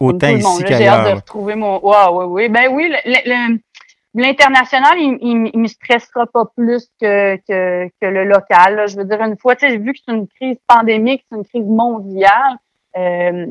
[0.00, 1.80] Autant ici J'ai hâte de retrouver mon.
[1.84, 2.48] oui, oui.
[2.48, 3.58] Ben oui, le,
[4.14, 5.18] L'international, il,
[5.52, 8.88] il, me stressera pas plus que, que, que le local.
[8.88, 11.44] Je veux dire, une fois, tu sais, vu que c'est une crise pandémique, c'est une
[11.44, 12.58] crise mondiale,
[12.96, 13.46] euh,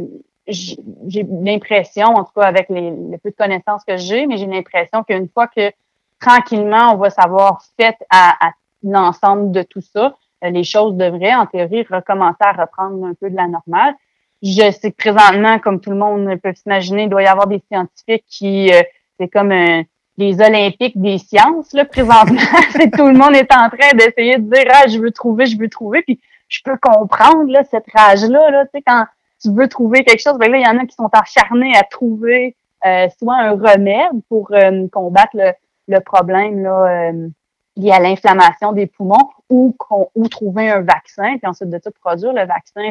[0.47, 4.47] j'ai l'impression, en tout cas avec les, les peu de connaissances que j'ai, mais j'ai
[4.47, 5.71] l'impression qu'une fois que
[6.19, 8.51] tranquillement, on va savoir fait à, à
[8.83, 13.29] l'ensemble de tout ça, euh, les choses devraient, en théorie, recommencer à reprendre un peu
[13.29, 13.93] de la normale.
[14.41, 17.61] Je sais que présentement, comme tout le monde peut s'imaginer, il doit y avoir des
[17.71, 18.81] scientifiques qui, euh,
[19.19, 19.83] c'est comme un
[20.19, 22.39] les Olympiques des sciences, là, présentement.
[22.71, 25.57] c'est tout le monde est en train d'essayer de dire Ah, je veux trouver, je
[25.57, 26.01] veux trouver.
[26.01, 28.51] Puis je peux comprendre là, cette rage-là.
[28.51, 29.05] Là, tu sais, quand
[29.41, 31.83] tu veux trouver quelque chose, ben là, il y en a qui sont acharnés à
[31.83, 35.51] trouver euh, soit un remède pour euh, combattre le,
[35.87, 37.29] le, problème là, euh,
[37.77, 39.75] lié à l'inflammation des poumons ou,
[40.15, 42.89] ou trouver un vaccin, puis ensuite de tout produire le vaccin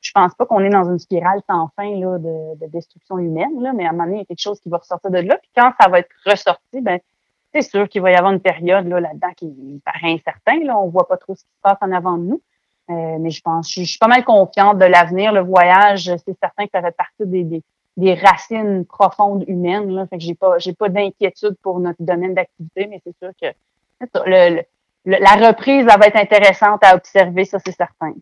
[0.00, 3.72] je pense pas qu'on est dans une spirale sans fin là, de, destruction humaine, là,
[3.72, 5.36] mais à un moment donné, il y a quelque chose qui va ressortir de là.
[5.38, 7.00] Puis quand ça va être ressorti, ben
[7.52, 10.62] c'est sûr qu'il va y avoir une période là, là-dedans qui paraît incertain.
[10.64, 12.42] Là, on voit pas trop ce qui se passe en avant de nous.
[12.88, 15.32] Euh, mais je pense, je, suis pas mal confiante de l'avenir.
[15.32, 17.62] Le voyage, c'est certain que ça fait partie des,
[17.96, 19.90] des, racines profondes humaines.
[19.90, 23.30] Là, fait que j'ai pas, j'ai pas d'inquiétude pour notre domaine d'activité, mais c'est sûr
[23.40, 23.48] que
[24.26, 24.62] le,
[25.06, 28.12] la reprise, elle va être intéressante à observer, ça c'est certain.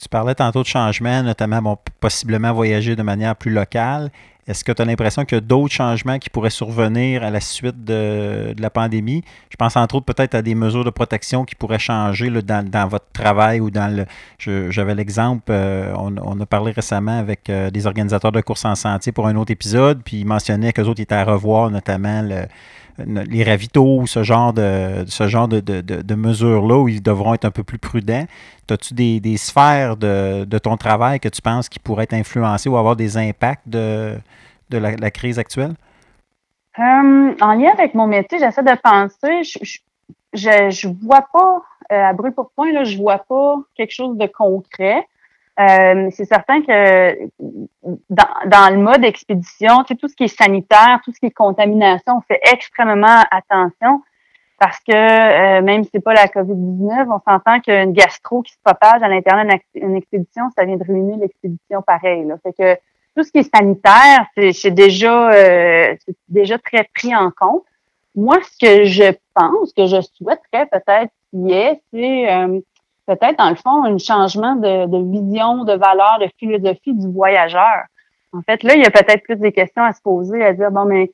[0.00, 4.10] Tu parlais tantôt de changement, notamment possiblement voyager de manière plus locale.
[4.48, 7.40] Est-ce que tu as l'impression qu'il y a d'autres changements qui pourraient survenir à la
[7.40, 9.22] suite de, la pandémie?
[9.50, 13.04] Je pense entre autres peut-être à des mesures de protection qui pourraient changer dans, votre
[13.12, 14.06] travail ou dans le.
[14.70, 19.12] J'avais l'exemple, euh, on, a parlé récemment avec euh, des organisateurs de courses en sentier
[19.12, 22.46] pour un autre épisode, puis ils mentionnaient qu'eux autres étaient à revoir notamment le,
[23.06, 27.50] les ravitaux, ce genre de ce genre de, de, mesures-là où ils devront être un
[27.50, 28.24] peu plus prudents.
[28.70, 32.68] As-tu des, des, sphères de, de, ton travail que tu penses qui pourraient être influencées
[32.68, 34.18] ou avoir des impacts de,
[34.70, 35.74] de la, crise actuelle?
[36.78, 39.42] Euh, en lien avec mon métier, j'essaie de penser.
[40.34, 44.16] Je ne vois pas, euh, à bruit pour point, là, je vois pas quelque chose
[44.18, 45.06] de concret.
[45.60, 47.30] Euh, c'est certain que
[48.10, 51.26] dans, dans, le mode expédition, tu sais, tout ce qui est sanitaire, tout ce qui
[51.26, 54.02] est contamination, on fait extrêmement attention
[54.58, 58.58] parce que euh, même si c'est pas la COVID-19, on s'entend qu'une gastro qui se
[58.64, 62.24] propage à l'intérieur d'une expédition, ça vient de ruiner l'expédition pareil.
[62.24, 62.36] Là.
[62.42, 62.80] Fait que
[63.16, 65.94] tout ce qui est sanitaire, c'est déjà, euh,
[66.28, 67.64] déjà très pris en compte.
[68.14, 72.60] Moi, ce que je pense, que je souhaiterais peut-être qu'il y ait, c'est euh,
[73.08, 77.84] peut-être, dans le fond, un changement de, vision, de valeur, de philosophie du voyageur.
[78.32, 80.70] En fait, là, il y a peut-être plus des questions à se poser, à dire,
[80.70, 81.10] bon, mais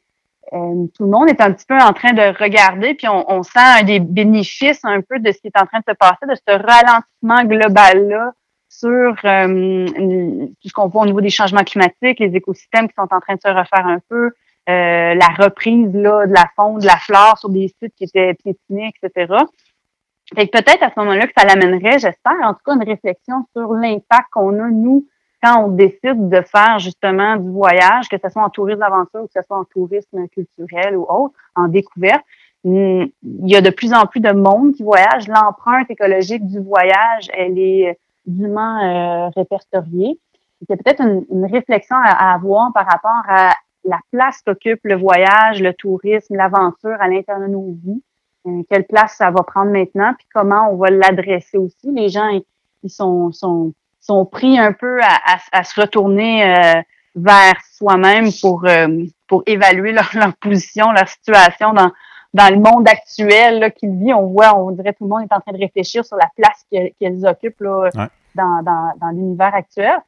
[0.53, 3.59] euh, tout le monde est un petit peu en train de regarder, puis on, sent
[3.81, 6.35] un des bénéfices un peu de ce qui est en train de se passer, de
[6.35, 8.33] ce ralentissement global-là
[8.69, 13.09] sur euh, tout ce qu'on voit au niveau des changements climatiques, les écosystèmes qui sont
[13.09, 14.33] en train de se refaire un peu,
[14.69, 18.35] euh, la reprise là, de la faune, de la flore sur des sites qui étaient
[18.35, 19.33] piétinés, etc.
[20.35, 23.73] Fait peut-être à ce moment-là que ça l'amènerait, j'espère, en tout cas, une réflexion sur
[23.75, 25.07] l'impact qu'on a, nous,
[25.43, 29.27] quand on décide de faire justement du voyage, que ce soit en tourisme d'aventure ou
[29.27, 32.25] que ce soit en tourisme culturel ou autre, en découverte.
[32.65, 35.29] Hmm, il y a de plus en plus de monde qui voyage.
[35.29, 40.19] L'empreinte écologique du voyage, elle est dûment euh, répertoriée.
[40.67, 45.75] C'est peut-être une, réflexion à, avoir par rapport à la place qu'occupe le voyage, le
[45.75, 48.03] tourisme, l'aventure à l'intérieur de nos vies
[48.69, 51.93] quelle place ça va prendre maintenant, puis comment on va l'adresser aussi.
[51.93, 52.29] Les gens,
[52.83, 56.81] ils sont, sont, sont pris un peu à, à, se retourner euh,
[57.15, 58.67] vers soi-même pour,
[59.27, 61.91] pour évaluer leur, leur, position, leur situation dans,
[62.35, 64.17] dans le monde actuel qu'ils vivent.
[64.17, 66.67] On voit, on dirait tout le monde est en train de réfléchir sur la place
[67.01, 67.89] qu'elles occupent là,
[68.35, 70.01] dans, dans, dans l'univers actuel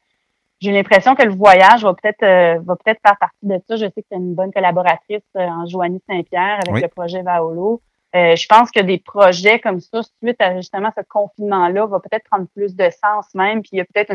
[0.59, 3.75] j'ai l'impression que le voyage va peut-être euh, va peut-être faire partie de ça.
[3.75, 7.21] Je sais que tu es une bonne collaboratrice euh, en Joanie Saint-Pierre avec le projet
[7.21, 7.81] Vaolo.
[8.15, 12.23] Euh, je pense que des projets comme ça, suite à justement ce confinement-là, va peut-être
[12.29, 13.61] prendre plus de sens même.
[13.61, 14.13] Puis il y a peut-être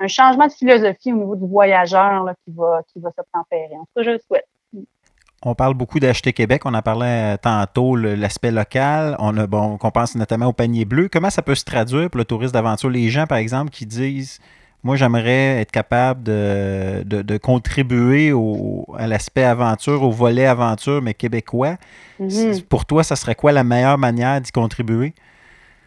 [0.00, 3.74] un changement de philosophie au niveau du voyageur qui va qui va se tempérer.
[3.74, 4.46] En tout cas, je le souhaite.
[5.46, 6.62] On parle beaucoup d'acheter Québec.
[6.64, 9.14] On en parlait tantôt, l'aspect local.
[9.18, 11.10] On, a, bon, on pense notamment au panier bleu.
[11.12, 12.88] Comment ça peut se traduire pour le tourisme d'aventure?
[12.88, 14.40] Les gens, par exemple, qui disent
[14.84, 21.14] moi, j'aimerais être capable de, de, contribuer au, à l'aspect aventure, au volet aventure, mais
[21.14, 21.76] québécois.
[22.20, 22.60] Mhm.
[22.68, 25.14] Pour toi, ça serait quoi la meilleure manière d'y contribuer?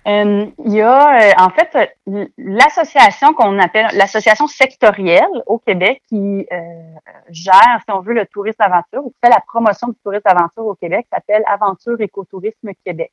[0.08, 1.96] Euh, il y a, euh, en fait,
[2.38, 6.94] l'association qu'on appelle l'association sectorielle au Québec qui euh,
[7.30, 10.66] gère, si on veut, le tourisme aventure ou qui fait la promotion du tourisme aventure
[10.66, 13.12] au Québec s'appelle Aventure Écotourisme Québec.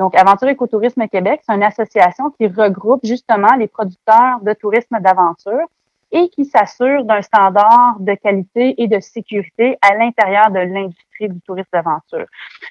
[0.00, 5.66] Donc, Aventure Écotourisme Québec, c'est une association qui regroupe justement les producteurs de tourisme d'aventure
[6.10, 11.38] et qui s'assure d'un standard de qualité et de sécurité à l'intérieur de l'industrie du
[11.42, 12.24] tourisme d'aventure.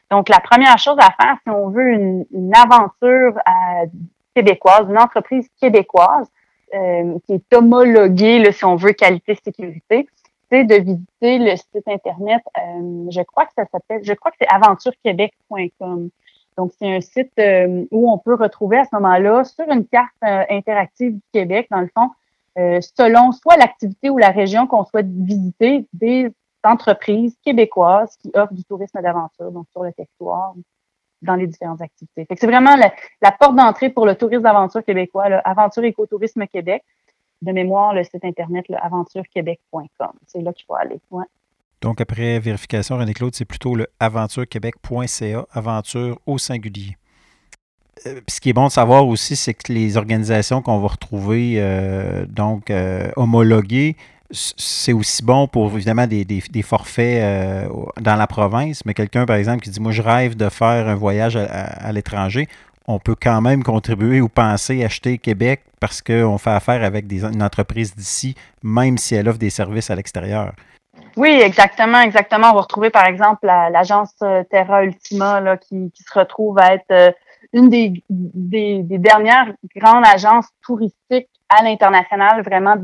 [0.10, 3.86] Donc, la première chose à faire, si on veut une, aventure euh,
[4.34, 6.28] québécoise, une entreprise québécoise
[6.74, 10.10] euh, qui est homologuée, si on veut, qualité-sécurité,
[10.52, 12.42] c'est de visiter le site internet.
[12.58, 16.10] Euh, je crois que ça s'appelle, je crois que c'est aventurequebec.com.
[16.60, 20.10] Donc, c'est un site euh, où on peut retrouver à ce moment-là, sur une carte
[20.26, 22.10] euh, interactive du Québec, dans le fond,
[22.58, 26.30] euh, selon soit l'activité ou la région qu'on souhaite visiter, des
[26.66, 30.54] entreprises québécoises qui offrent du tourisme d'aventure, donc sur le territoire,
[31.22, 32.28] dans les différentes activités.
[32.30, 36.84] c'est vraiment la, porte d'entrée pour le tourisme d'aventure québécois, là, Aventure Écotourisme Québec.
[37.42, 40.12] De mémoire, le site internet, aventurequebec.com.
[40.28, 41.00] C'est là qu'il faut aller.
[41.82, 46.98] Donc, après vérification, René-Claude, c'est plutôt le aventurequebec.ca, aventure au singulier.
[48.06, 51.56] Euh, ce qui est bon de savoir aussi, c'est que les organisations qu'on va retrouver,
[51.58, 53.96] euh, donc euh, homologuées,
[54.32, 57.68] c'est aussi bon pour évidemment des, forfaits
[58.00, 60.94] dans la province, mais quelqu'un, par exemple, qui dit Moi, je rêve de faire un
[60.94, 62.48] voyage à, l'étranger,
[62.86, 67.26] on peut quand même contribuer ou penser acheter Québec parce qu'on fait affaire avec des,
[67.26, 70.54] une entreprise d'ici, même si elle offre des services à l'extérieur.
[71.20, 72.52] Oui, exactement, exactement.
[72.52, 76.76] On va retrouver par exemple l'agence euh, Terra Ultima là, qui, qui, se retrouve à
[76.76, 77.12] être euh,
[77.52, 82.78] une des, des, dernières grandes agences touristiques à l'international, vraiment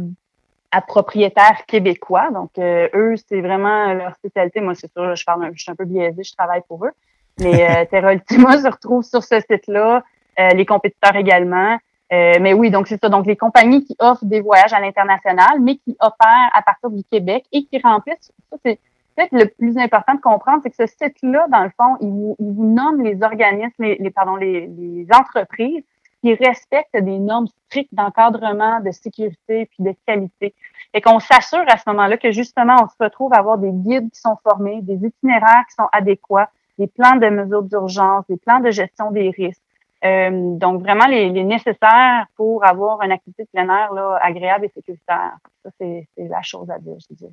[0.71, 2.29] à propriétaire québécois.
[2.31, 4.59] Donc, euh, eux, c'est vraiment leur spécialité.
[4.59, 6.91] Moi, c'est sûr, je parle, je suis un peu biaisée, je travaille pour eux.
[7.39, 10.03] Mais Terra Ultima se retrouve sur ce site-là,
[10.37, 11.77] les compétiteurs également.
[12.13, 13.09] Euh, mais oui, donc c'est ça.
[13.09, 17.03] Donc, les compagnies qui offrent des voyages à l'international, mais qui opèrent à partir du
[17.03, 18.79] Québec et qui remplissent, ça, c'est
[19.15, 22.35] peut-être le plus important de comprendre, c'est que ce site-là, dans le fond, il vous,
[22.39, 25.83] nomme les organismes, les, les pardon, les, les, entreprises
[26.21, 30.53] qui respectent des normes strictes d'encadrement, de sécurité puis de qualité.
[30.93, 34.11] Et qu'on s'assure à ce moment-là que justement, on se retrouve à avoir des guides
[34.11, 38.59] qui sont formés, des itinéraires qui sont adéquats, des plans de mesures d'urgence, des plans
[38.59, 39.61] de gestion des risques
[40.05, 44.71] euh, donc, vraiment, les, nécessaires pour avoir une activité de plein air là, agréable et
[44.75, 45.37] sécuritaire.
[45.63, 47.31] Ça, c'est la chose à dire, je dirais.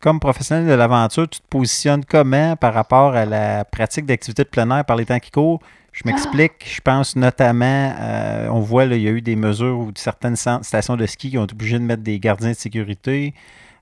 [0.00, 4.48] Comme professionnel de l'aventure, tu te positionnes comment par rapport à la pratique d'activité de
[4.48, 5.60] plein air par les temps qui courent?
[5.92, 9.78] Je m'explique, je pense notamment, euh, on voit, là, il y a eu des mesures
[9.78, 13.32] où certaines stations de ski qui ont été obligées de mettre des gardiens de sécurité.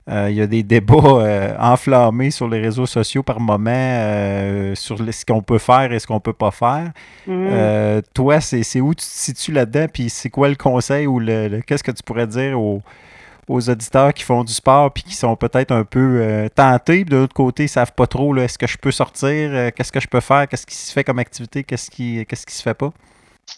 [0.07, 4.75] Euh, il y a des débats euh, enflammés sur les réseaux sociaux par moment euh,
[4.75, 6.91] sur ce qu'on peut faire et ce qu'on peut pas faire.
[7.25, 8.01] Mm.
[8.13, 9.87] toi, c'est où tu te situes là-dedans?
[9.91, 12.81] Puis c'est quoi le conseil ou le, qu'est-ce que tu pourrais dire aux,
[13.47, 17.63] auditeurs qui font du sport puis qui sont peut-être un peu tentés, de l'autre côté,
[17.63, 20.65] ils savent pas trop est-ce que je peux sortir, qu'est-ce que je peux faire, qu'est-ce
[20.65, 22.91] qui se fait comme activité, qu'est-ce qui qu'est-ce qui se fait pas?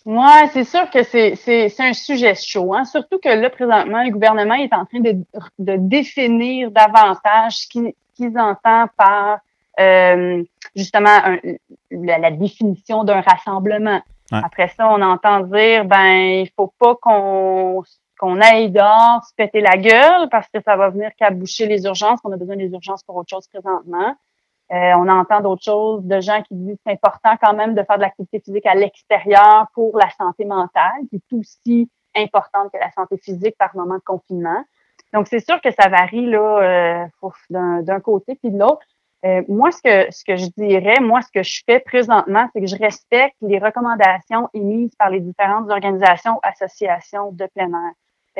[0.05, 2.73] Oui, c'est sûr que c'est un sujet chaud.
[2.73, 2.85] Hein?
[2.85, 5.11] Surtout que là, présentement, le gouvernement est en train de,
[5.59, 9.39] de définir davantage ce qu'ils entendent par
[9.79, 10.43] euh,
[10.75, 11.19] justement
[11.91, 14.01] la, définition d'un rassemblement.
[14.31, 17.83] Après ça, on entend dire ben il faut pas qu'on
[18.19, 22.19] qu'on aille dehors se péter la gueule parce que ça va venir caboucher les urgences,
[22.21, 24.15] qu'on a besoin des urgences pour autre chose présentement.
[24.71, 27.83] Euh, on entend d'autres choses, de gens qui disent que c'est important quand même de
[27.83, 32.77] faire de l'activité physique à l'extérieur pour la santé mentale, qui est aussi importante que
[32.77, 34.63] la santé physique par moment de confinement.
[35.13, 38.85] Donc, c'est sûr que ça varie là euh, d'un côté puis de l'autre.
[39.25, 42.61] Euh, moi, ce que, ce que je dirais, moi, ce que je fais présentement, c'est
[42.61, 47.93] que je respecte les recommandations émises par les différentes organisations, associations de plein air.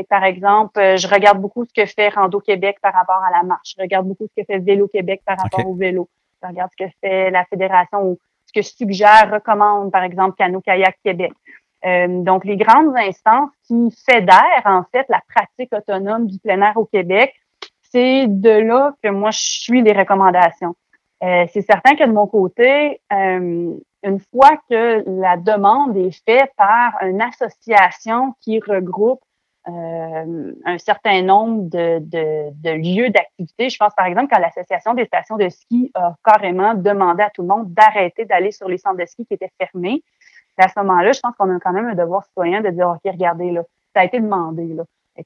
[0.04, 3.44] Par exemple, euh, je regarde beaucoup ce que fait Rando Québec par rapport à la
[3.44, 3.74] marche.
[3.78, 6.10] Je regarde beaucoup ce que fait Vélo Québec par rapport au vélo.
[6.42, 10.62] Je regarde ce que fait la fédération ou ce que suggère, recommande, par exemple, Cano
[10.62, 11.34] Kayak Québec.
[11.86, 16.74] Euh, donc, les grandes instances qui fédèrent, en fait, la pratique autonome du plein air
[16.76, 17.34] au Québec,
[17.92, 20.76] c'est de là que moi, je suis les recommandations.
[21.24, 26.52] Euh, c'est certain que de mon côté, euh, une fois que la demande est faite
[26.58, 29.22] par une association qui regroupe
[29.68, 33.70] euh, un certain nombre de, de, de lieux d'activité.
[33.70, 37.42] Je pense par exemple quand l'Association des stations de ski a carrément demandé à tout
[37.42, 40.04] le monde d'arrêter d'aller sur les centres de ski qui étaient fermés.
[40.58, 43.02] à ce moment-là, je pense qu'on a quand même un devoir citoyen de dire, OK,
[43.06, 44.68] regardez, là, ça a été demandé.
[44.74, 44.84] Là.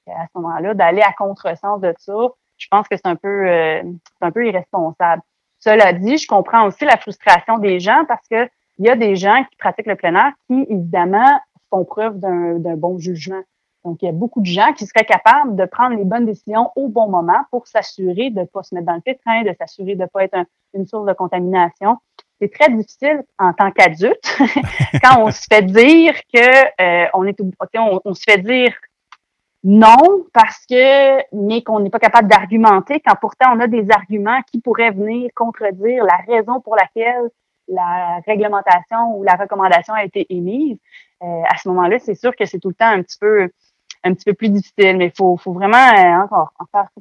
[0.08, 2.14] À ce moment-là, d'aller à contresens de ça,
[2.58, 5.22] je pense que c'est un peu euh, c'est un peu irresponsable.
[5.60, 8.50] Cela dit, je comprends aussi la frustration des gens parce que
[8.80, 12.76] il y a des gens qui pratiquent le plein air qui, évidemment, font preuve d'un
[12.76, 13.42] bon jugement.
[13.84, 16.70] Donc, il y a beaucoup de gens qui seraient capables de prendre les bonnes décisions
[16.76, 19.96] au bon moment pour s'assurer de ne pas se mettre dans le pétrin, de s'assurer
[19.96, 20.38] de ne pas être
[20.74, 21.98] une source de contamination.
[22.40, 24.38] C'est très difficile en tant qu'adulte
[25.04, 28.74] quand on se fait dire que euh, on est on, on, se fait dire
[29.64, 34.42] non parce que mais qu'on n'est pas capable d'argumenter quand pourtant on a des arguments
[34.52, 37.30] qui pourraient venir contredire la raison pour laquelle
[37.68, 40.78] la réglementation ou la recommandation a été émise.
[41.24, 43.50] Euh, à ce moment-là, c'est sûr que c'est tout le temps un petit peu
[44.04, 46.54] un petit peu plus difficile, mais il faut, faut vraiment euh, encore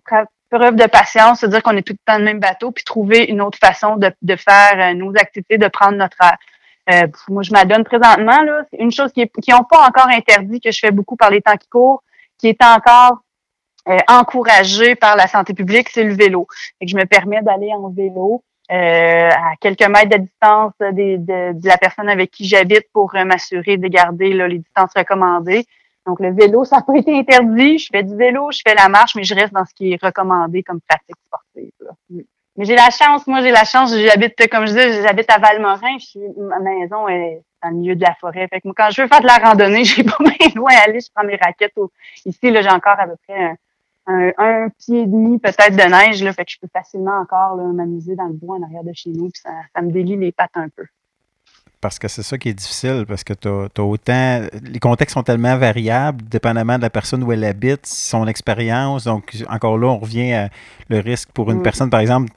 [0.09, 2.73] faire preuve de patience, se dire qu'on est tout le temps dans le même bateau,
[2.73, 6.17] puis trouver une autre façon de, de faire euh, nos activités, de prendre notre
[6.91, 8.63] euh, moi, je m'adonne présentement, là.
[8.79, 11.69] Une chose qui n'ont pas encore interdit, que je fais beaucoup par les temps qui
[11.69, 12.03] courent,
[12.39, 13.19] qui est encore
[13.89, 16.47] euh, encouragée par la santé publique, c'est le vélo.
[16.81, 21.17] Et que je me permets d'aller en vélo euh, à quelques mètres de distance de,
[21.53, 25.67] de, la personne avec qui j'habite pour m'assurer de garder là, les distances recommandées.
[26.11, 27.79] Donc, le vélo, ça n'a pas été interdit.
[27.79, 30.05] Je fais du vélo, je fais la marche, mais je reste dans ce qui est
[30.05, 31.71] recommandé comme pratique sportive.
[32.11, 32.23] Mm.
[32.57, 35.97] Mais j'ai la chance, moi, j'ai la chance, j'habite, comme je disais, j'habite à Valmorin,
[36.37, 38.49] ma maison est dans le milieu de la forêt.
[38.49, 40.89] Fait que moi, quand je veux faire de la randonnée, j'ai pas bien loin à
[40.89, 41.75] aller, je prends mes raquettes.
[42.27, 43.55] Ici, là, j'ai encore à peu près
[44.09, 47.57] un, un, pied et demi peut-être de neige, là, fait que je peux facilement encore
[47.57, 50.33] m'amuser dans le bois en arrière de chez nous, puis ça, ça me délie les
[50.33, 50.87] pattes un peu
[51.81, 54.43] parce que c'est ça qui est difficile, parce que tu as, autant.
[54.63, 59.05] Les contextes sont tellement variables, dépendamment de la personne où elle habite, son expérience.
[59.05, 60.49] Donc, encore là, on revient à
[60.89, 61.63] le risque pour une mm.
[61.63, 62.33] personne, par exemple,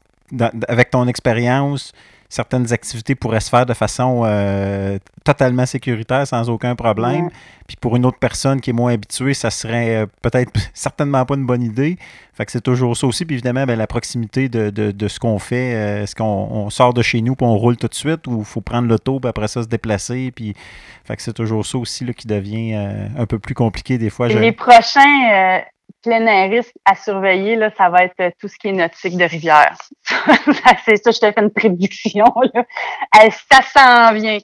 [0.68, 1.92] avec ton expérience,
[2.34, 7.30] certaines activités pourraient se faire de façon euh, totalement sécuritaire, sans aucun problème.
[7.68, 11.36] Puis pour une autre personne qui est moins habituée, ça serait euh, peut-être certainement pas
[11.36, 11.96] une bonne idée.
[12.34, 13.24] Fait que c'est toujours ça aussi.
[13.26, 15.76] Puis évidemment, ben, la proximité de, de, ce qu'on fait.
[15.76, 18.46] Euh, est-ce qu'on sort de chez nous puis on roule tout de suite ou il
[18.46, 20.32] faut prendre l'auto puis après ça se déplacer?
[20.36, 20.56] Puis
[21.06, 22.74] fait que c'est toujours ça aussi là, qui devient
[23.16, 24.28] un peu plus compliqué des fois.
[24.28, 25.62] Les prochains
[26.04, 29.24] plein risque à surveiller, là, ça va être euh, tout ce qui est nautique de
[29.24, 29.76] rivière.
[30.86, 32.26] c'est ça, je te fais une prédiction.
[32.54, 32.66] Là.
[33.30, 34.38] Ça s'en vient.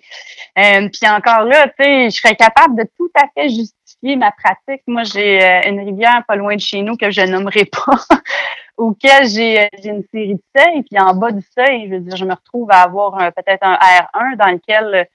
[0.58, 4.32] Euh, puis encore là, tu sais, je serais capable de tout à fait justifier ma
[4.32, 4.82] pratique.
[4.88, 8.00] Moi, j'ai euh, une rivière pas loin de chez nous que je nommerai pas,
[8.78, 10.84] auquel j'ai une série de seuils.
[10.84, 13.76] Puis en bas du seuil, je veux dire, je me retrouve à avoir peut-être un
[13.76, 15.08] R1 dans lequel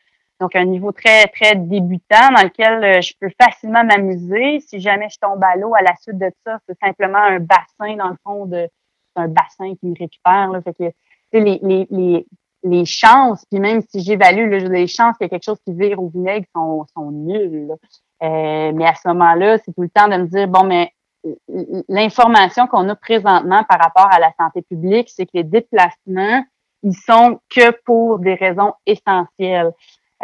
[0.44, 4.60] donc, un niveau très, très débutant dans lequel euh, je peux facilement m'amuser.
[4.60, 7.96] Si jamais je tombe à l'eau à la suite de ça, c'est simplement un bassin,
[7.96, 8.68] dans le fond, de
[9.16, 10.48] un bassin qui me récupère.
[10.48, 10.60] Là.
[10.60, 10.92] Fait que,
[11.32, 12.26] les, les, les,
[12.62, 15.98] les chances, puis même si j'évalue les chances qu'il y a quelque chose qui vire
[15.98, 17.72] au vinaigre sont, sont nulles.
[18.22, 20.92] Euh, mais à ce moment-là, c'est tout le temps de me dire, bon, mais
[21.88, 26.44] l'information qu'on a présentement par rapport à la santé publique, c'est que les déplacements,
[26.82, 29.72] ils sont que pour des raisons essentielles.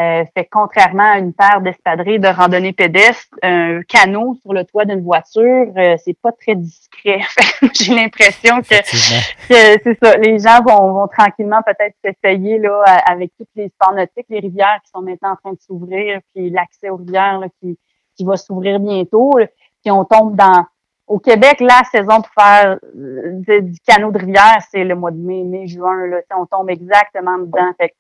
[0.01, 4.87] Euh, fait contrairement à une paire d'espadrilles de randonnée pédestre, un canot sur le toit
[4.87, 7.21] d'une voiture, euh, c'est pas très discret.
[7.75, 10.17] J'ai l'impression que, c'est ça.
[10.17, 14.79] Les gens vont, vont tranquillement peut-être s'essayer là avec tous les sports nautiques, les rivières
[14.85, 17.79] qui sont maintenant en train de s'ouvrir, puis l'accès aux rivières qui,
[18.17, 19.33] qui va s'ouvrir bientôt.
[19.83, 20.65] puis on tombe dans
[21.11, 25.17] au Québec, la saison pour faire euh, du canot de rivière, c'est le mois de
[25.17, 26.07] mai, mai, juin.
[26.07, 27.73] Là, on tombe exactement dedans.
[27.77, 27.93] Fait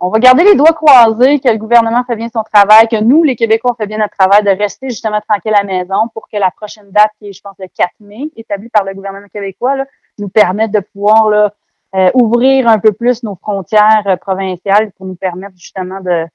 [0.00, 3.24] on va garder les doigts croisés que le gouvernement fait bien son travail, que nous,
[3.24, 6.28] les Québécois, on fait bien notre travail de rester justement tranquille à la maison pour
[6.28, 9.26] que la prochaine date, qui est, je pense, le 4 mai, établie par le gouvernement
[9.32, 9.86] québécois, là,
[10.18, 11.52] nous permette de pouvoir là,
[11.94, 16.26] euh, ouvrir un peu plus nos frontières euh, provinciales pour nous permettre justement de,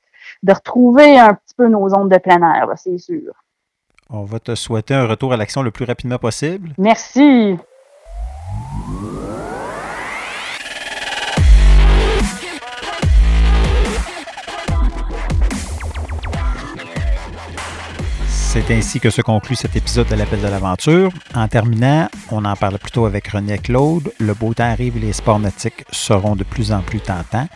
[0.43, 3.33] de retrouver un petit peu nos zones de plein air, c'est sûr.
[4.09, 6.73] On va te souhaiter un retour à l'action le plus rapidement possible.
[6.77, 7.57] Merci.
[18.53, 21.11] C'est ainsi que se conclut cet épisode de l'Appel de l'Aventure.
[21.33, 24.13] En terminant, on en parle plutôt avec René Claude.
[24.19, 27.47] Le beau temps arrive et les sports nautiques seront de plus en plus tentants.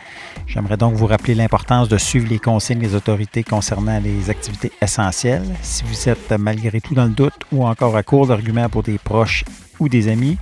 [0.47, 5.45] J'aimerais donc vous rappeler l'importance de suivre les consignes des autorités concernant les activités essentielles.
[5.61, 8.97] Si vous êtes malgré tout dans le doute ou encore à court d'arguments pour des
[8.97, 9.45] proches
[9.79, 10.39] ou des amis,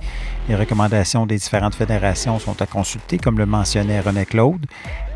[0.48, 4.64] les recommandations des différentes fédérations sont à consulter, comme le mentionnait René Claude.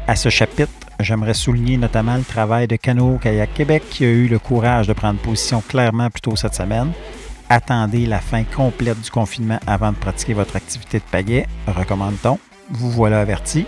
[0.06, 4.28] À ce chapitre, j'aimerais souligner notamment le travail de Cano Kayak Québec qui a eu
[4.28, 6.92] le courage de prendre position clairement plus tôt cette semaine.
[7.48, 12.38] Attendez la fin complète du confinement avant de pratiquer votre activité de pagaie, recommande-t-on.
[12.70, 13.66] Vous voilà averti.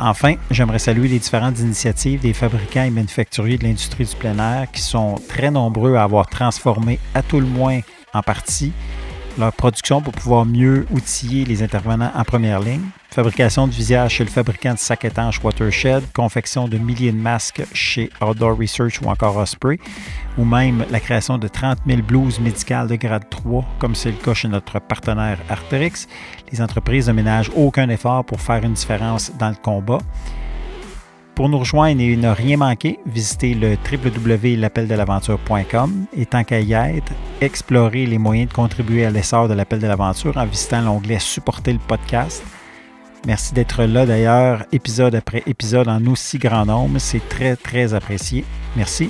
[0.00, 4.70] Enfin, j'aimerais saluer les différentes initiatives des fabricants et manufacturiers de l'industrie du plein air
[4.72, 7.80] qui sont très nombreux à avoir transformé, à tout le moins
[8.14, 8.72] en partie,
[9.38, 12.82] leur production pour pouvoir mieux outiller les intervenants en première ligne.
[13.10, 17.62] Fabrication de visières chez le fabricant de sacs étanches Watershed, confection de milliers de masques
[17.74, 19.78] chez Outdoor Research ou encore Osprey,
[20.38, 24.16] ou même la création de 30 000 blouses médicales de grade 3, comme c'est le
[24.16, 26.06] cas chez notre partenaire Arterix.
[26.50, 29.98] Les entreprises ne ménagent aucun effort pour faire une différence dans le combat.
[31.34, 37.10] Pour nous rejoindre et ne rien manquer, visitez le www.l'appel-de-l'aventure.com et tant qu'à y être,
[37.40, 41.72] explorez les moyens de contribuer à l'essor de l'appel de l'aventure en visitant l'onglet Supporter
[41.72, 42.44] le podcast.
[43.26, 46.98] Merci d'être là d'ailleurs, épisode après épisode en aussi grand nombre.
[46.98, 48.44] C'est très, très apprécié.
[48.76, 49.08] Merci.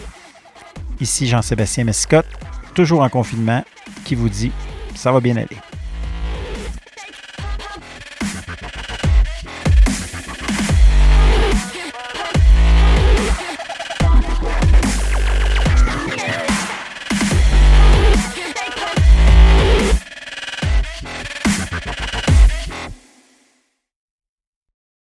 [1.01, 2.27] Ici Jean-Sébastien Mescott,
[2.75, 3.65] toujours en confinement,
[4.05, 4.53] qui vous dit
[4.95, 5.59] ça va bien aller.